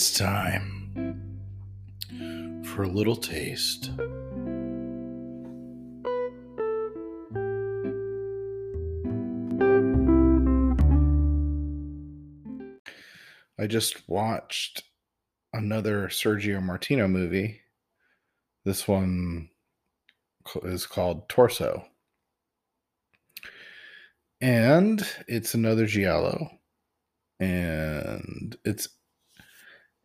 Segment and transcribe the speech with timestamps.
[0.00, 1.30] It's time
[2.64, 3.90] for a little taste.
[13.58, 14.84] I just watched
[15.52, 17.60] another Sergio Martino movie.
[18.64, 19.50] This one
[20.62, 21.84] is called Torso.
[24.40, 26.48] And it's another Giallo.
[27.38, 28.88] And it's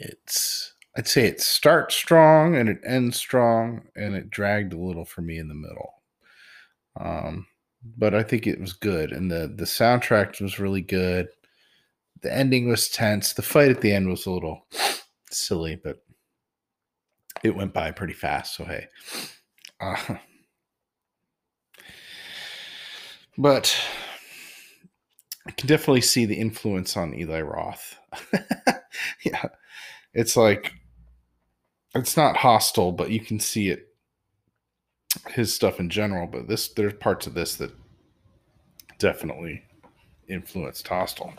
[0.00, 5.04] it's I'd say it starts strong and it ends strong and it dragged a little
[5.04, 5.94] for me in the middle.
[6.98, 7.46] Um
[7.96, 11.28] but I think it was good and the the soundtrack was really good.
[12.22, 13.32] The ending was tense.
[13.32, 14.66] The fight at the end was a little
[15.30, 16.02] silly, but
[17.42, 18.56] it went by pretty fast.
[18.56, 18.86] So hey,
[19.80, 20.16] uh,
[23.38, 23.74] but
[25.46, 27.96] I can definitely see the influence on Eli Roth.
[29.24, 29.46] yeah,
[30.14, 30.72] it's like
[31.94, 33.88] it's not Hostel, but you can see it
[35.30, 36.26] his stuff in general.
[36.26, 37.72] But this there's parts of this that
[38.98, 39.64] definitely
[40.28, 41.34] influenced Hostel.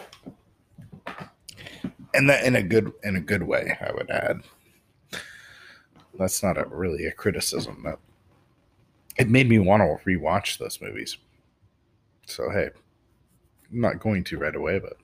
[2.14, 4.42] And that in a good in a good way i would add.
[6.20, 8.00] That's not a really a criticism that
[9.18, 11.18] it made me want to rewatch those movies.
[12.26, 12.70] So hey
[13.72, 14.98] i'm not going to right away but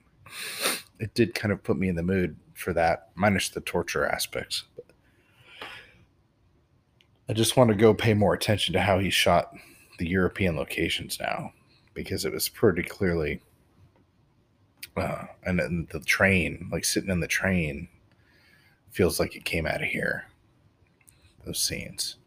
[0.99, 4.63] it did kind of put me in the mood for that minus the torture aspects
[7.29, 9.53] i just want to go pay more attention to how he shot
[9.99, 11.51] the european locations now
[11.93, 13.41] because it was pretty clearly
[14.97, 17.87] uh, and then the train, like sitting in the train,
[18.91, 20.25] feels like it came out of here.
[21.45, 22.17] Those scenes,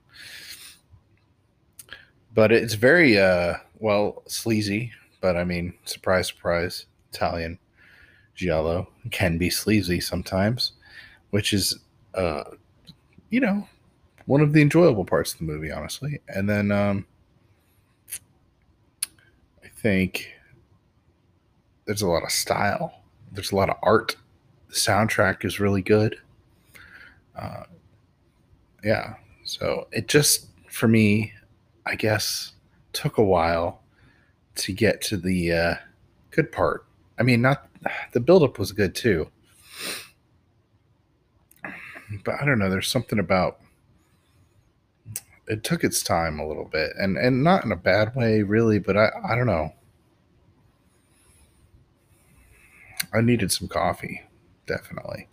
[2.32, 4.93] but it's very uh well sleazy.
[5.21, 7.59] But I mean, surprise, surprise, Italian
[8.41, 10.73] giallo can be sleazy sometimes,
[11.31, 11.78] which is
[12.15, 12.45] uh
[13.31, 13.69] you know
[14.27, 16.21] one of the enjoyable parts of the movie, honestly.
[16.28, 17.06] And then um
[19.65, 20.33] I think
[21.87, 23.03] there's a lot of style.
[23.33, 24.17] There's a lot of art.
[24.69, 26.17] The soundtrack is really good.
[27.37, 27.65] Uh,
[28.84, 29.15] yeah.
[29.45, 31.33] So it just, for me,
[31.87, 32.53] I guess,
[32.93, 33.83] took a while
[34.56, 35.75] to get to the uh,
[36.31, 36.87] good part.
[37.19, 37.69] I mean, not
[38.13, 39.29] the buildup was good too.
[42.25, 42.71] But I don't know.
[42.71, 43.61] There's something about
[45.47, 48.79] it took its time a little bit, and and not in a bad way, really.
[48.79, 49.75] But I I don't know.
[53.13, 54.23] I needed some coffee,
[54.67, 55.29] definitely.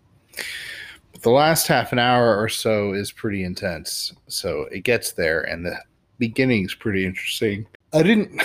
[1.13, 4.13] But the last half an hour or so is pretty intense.
[4.27, 5.77] So it gets there, and the
[6.17, 7.67] beginning is pretty interesting.
[7.93, 8.41] I didn't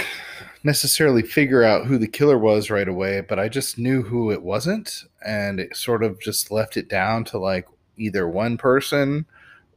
[0.65, 4.43] necessarily figure out who the killer was right away, but I just knew who it
[4.43, 9.27] wasn't, and it sort of just left it down to like either one person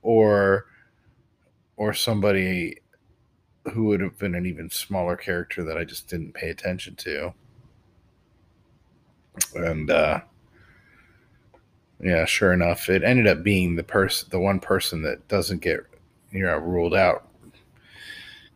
[0.01, 0.66] or
[1.78, 2.78] or somebody
[3.74, 7.34] who would have been an even smaller character that I just didn't pay attention to
[9.56, 10.22] and uh,
[12.00, 15.81] yeah, sure enough, it ended up being the person, the one person that doesn't get
[16.31, 17.28] you know ruled out.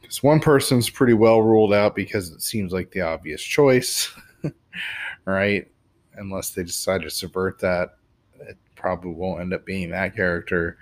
[0.09, 4.11] Because one person's pretty well ruled out because it seems like the obvious choice,
[5.25, 5.69] right?
[6.15, 7.89] Unless they decide to subvert that,
[8.39, 10.79] it probably won't end up being that character.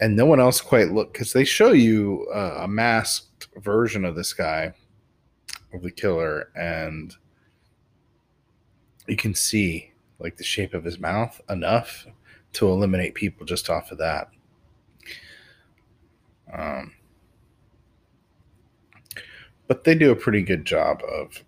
[0.00, 4.16] And no one else quite look because they show you uh, a masked version of
[4.16, 4.72] this guy,
[5.74, 7.14] of the killer, and
[9.06, 12.06] you can see like the shape of his mouth enough
[12.54, 14.30] to eliminate people just off of that.
[16.50, 16.94] Um,
[19.70, 21.44] but they do a pretty good job of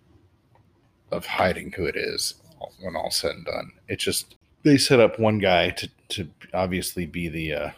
[1.11, 2.35] of hiding who it is
[2.81, 3.73] when all said and done.
[3.89, 7.71] It's just they set up one guy to to obviously be the uh,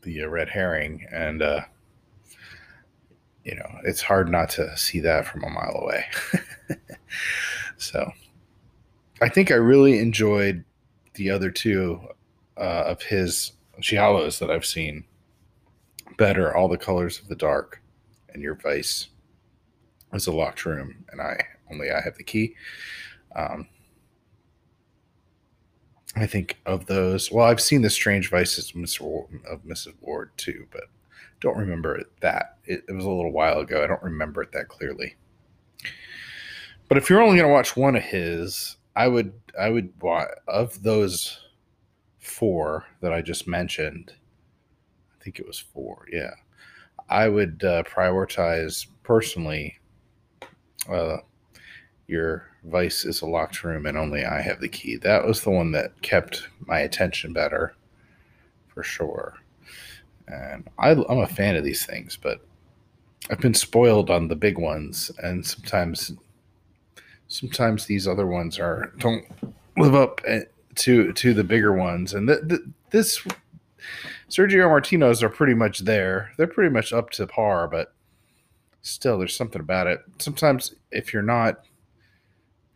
[0.00, 1.60] the uh, red herring, and uh,
[3.44, 6.06] you know it's hard not to see that from a mile away.
[7.80, 8.10] So
[9.22, 10.64] I think I really enjoyed
[11.14, 12.00] the other two
[12.56, 15.04] uh, of his giallos that I've seen
[16.16, 16.56] better.
[16.56, 17.80] All the colors of the dark
[18.32, 19.08] and your vice
[20.12, 21.38] is a locked room, and I
[21.70, 22.54] only I have the key.
[23.34, 23.68] Um,
[26.16, 27.30] I think of those.
[27.30, 29.94] Well, I've seen the Strange Vices of Mrs.
[30.06, 30.84] Wardh too, but
[31.40, 32.58] don't remember that.
[32.64, 33.84] It, it was a little while ago.
[33.84, 35.16] I don't remember it that clearly.
[36.88, 39.92] But if you're only going to watch one of his, I would I would
[40.48, 41.38] of those
[42.18, 44.14] four that I just mentioned.
[45.14, 46.06] I think it was four.
[46.10, 46.32] Yeah,
[47.08, 49.78] I would uh, prioritize personally
[50.88, 51.18] uh,
[52.06, 54.96] your vice is a locked room and only I have the key.
[54.96, 57.74] That was the one that kept my attention better,
[58.66, 59.34] for sure.
[60.26, 62.40] And I, I'm a fan of these things, but
[63.30, 66.12] I've been spoiled on the big ones, and sometimes,
[67.28, 69.24] sometimes these other ones are don't
[69.76, 70.42] live up eh,
[70.76, 72.14] to to the bigger ones.
[72.14, 72.60] And th- th-
[72.90, 73.26] this
[74.28, 76.32] Sergio Martino's are pretty much there.
[76.36, 77.94] They're pretty much up to par, but
[78.82, 80.00] still, there's something about it.
[80.18, 81.64] Sometimes, if you're not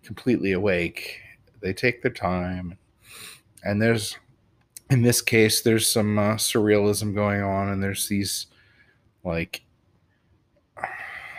[0.02, 1.18] completely awake,
[1.60, 2.78] they take their time,
[3.64, 4.16] and there's
[4.90, 8.46] in this case, there's some uh, surrealism going on, and there's these
[9.24, 9.62] like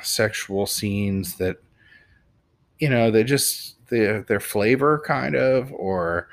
[0.01, 1.57] sexual scenes that
[2.79, 6.29] you know they just their their flavor kind of or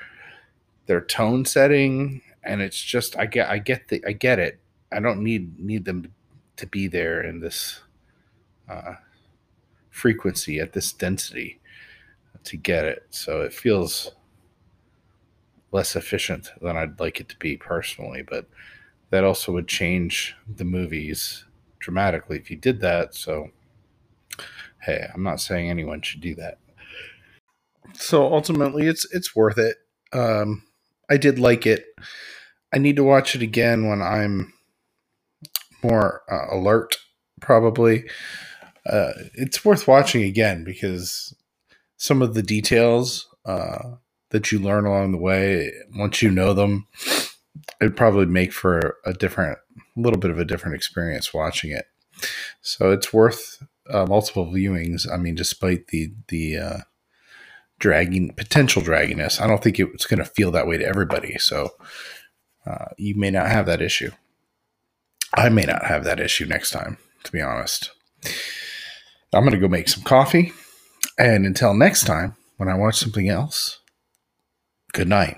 [0.87, 4.59] their tone setting and it's just i get i get the i get it.
[4.91, 6.13] I don't need need them
[6.57, 7.79] to be there in this
[8.69, 8.95] uh,
[9.89, 11.59] frequency at this density
[12.43, 13.07] to get it.
[13.09, 14.11] So it feels
[15.71, 18.45] less efficient than i'd like it to be personally but
[19.09, 21.45] that also would change the movies
[21.79, 23.13] dramatically if you did that.
[23.15, 23.51] So
[24.81, 26.57] hey i'm not saying anyone should do that.
[27.93, 29.77] So ultimately it's it's worth it.
[30.11, 30.63] Um
[31.11, 31.85] i did like it
[32.73, 34.53] i need to watch it again when i'm
[35.83, 36.95] more uh, alert
[37.41, 38.03] probably
[38.87, 41.35] uh it's worth watching again because
[41.97, 43.95] some of the details uh
[44.29, 46.87] that you learn along the way once you know them
[47.81, 51.85] it'd probably make for a different a little bit of a different experience watching it
[52.61, 55.11] so it's worth uh, multiple viewings.
[55.11, 56.77] I mean, despite the the uh,
[57.81, 61.37] dragging potential dragginess, I don't think it's going to feel that way to everybody.
[61.37, 61.71] So
[62.65, 64.11] uh, you may not have that issue.
[65.33, 67.91] I may not have that issue next time, to be honest.
[69.33, 70.53] I'm going to go make some coffee.
[71.17, 73.79] And until next time, when I watch something else,
[74.93, 75.37] good night.